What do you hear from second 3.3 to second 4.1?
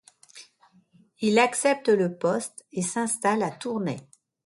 à Tournai.